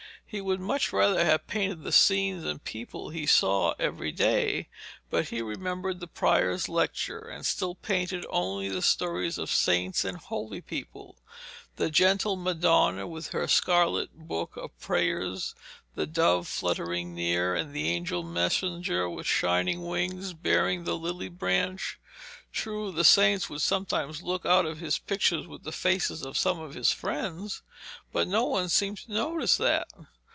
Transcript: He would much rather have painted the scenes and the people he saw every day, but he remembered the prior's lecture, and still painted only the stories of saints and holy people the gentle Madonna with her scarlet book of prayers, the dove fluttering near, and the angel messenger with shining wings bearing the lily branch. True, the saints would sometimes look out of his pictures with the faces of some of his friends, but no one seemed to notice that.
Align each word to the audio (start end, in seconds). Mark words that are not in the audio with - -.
He 0.33 0.39
would 0.39 0.61
much 0.61 0.93
rather 0.93 1.25
have 1.25 1.45
painted 1.45 1.83
the 1.83 1.91
scenes 1.91 2.45
and 2.45 2.55
the 2.61 2.63
people 2.63 3.09
he 3.09 3.25
saw 3.25 3.73
every 3.77 4.13
day, 4.13 4.69
but 5.09 5.27
he 5.27 5.41
remembered 5.41 5.99
the 5.99 6.07
prior's 6.07 6.69
lecture, 6.69 7.19
and 7.19 7.45
still 7.45 7.75
painted 7.75 8.25
only 8.29 8.69
the 8.69 8.81
stories 8.81 9.37
of 9.37 9.49
saints 9.51 10.05
and 10.05 10.15
holy 10.15 10.61
people 10.61 11.17
the 11.75 11.89
gentle 11.89 12.37
Madonna 12.37 13.05
with 13.07 13.31
her 13.33 13.45
scarlet 13.45 14.13
book 14.13 14.55
of 14.55 14.79
prayers, 14.79 15.53
the 15.95 16.07
dove 16.07 16.47
fluttering 16.47 17.13
near, 17.13 17.53
and 17.53 17.73
the 17.75 17.89
angel 17.89 18.23
messenger 18.23 19.09
with 19.09 19.27
shining 19.27 19.85
wings 19.85 20.31
bearing 20.31 20.85
the 20.85 20.97
lily 20.97 21.27
branch. 21.27 21.99
True, 22.53 22.93
the 22.93 23.03
saints 23.03 23.49
would 23.49 23.61
sometimes 23.61 24.23
look 24.23 24.45
out 24.45 24.65
of 24.65 24.77
his 24.79 24.97
pictures 24.97 25.45
with 25.45 25.63
the 25.63 25.73
faces 25.73 26.25
of 26.25 26.37
some 26.37 26.57
of 26.61 26.73
his 26.73 26.89
friends, 26.93 27.63
but 28.13 28.29
no 28.29 28.45
one 28.45 28.69
seemed 28.69 28.99
to 28.99 29.11
notice 29.11 29.57
that. 29.57 29.89